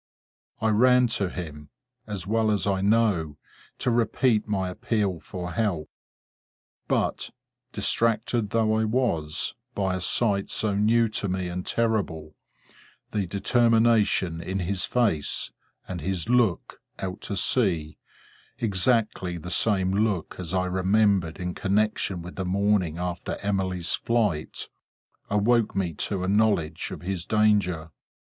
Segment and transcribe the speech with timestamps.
[0.61, 3.37] I ran to him—as well as I know,
[3.77, 5.91] to repeat my appeal for help.
[6.87, 7.29] But,
[7.71, 12.33] distracted though I was, by a sight so new to me and terrible,
[13.11, 15.51] the determination in his face,
[15.87, 22.37] and his look, out to sea—exactly the same look as I remembered in connection with
[22.37, 27.91] the morning after Emily's flight—awoke me to a knowledge of his danger.